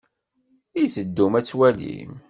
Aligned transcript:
I 0.81 0.83
teddum 0.93 1.33
ad 1.39 1.45
twalim? 1.49 2.11